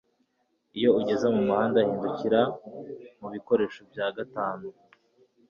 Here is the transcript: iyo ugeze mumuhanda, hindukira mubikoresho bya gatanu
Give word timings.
iyo 0.77 0.89
ugeze 0.99 1.25
mumuhanda, 1.33 1.77
hindukira 1.87 2.41
mubikoresho 3.19 3.79
bya 3.91 4.07
gatanu 4.17 4.67